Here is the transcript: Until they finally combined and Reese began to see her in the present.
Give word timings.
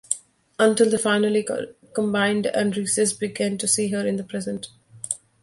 Until 0.57 0.89
they 0.89 0.97
finally 0.97 1.47
combined 1.93 2.47
and 2.47 2.75
Reese 2.75 3.13
began 3.13 3.59
to 3.59 3.67
see 3.67 3.89
her 3.89 3.99
in 4.07 4.15
the 4.15 4.23
present. 4.23 4.69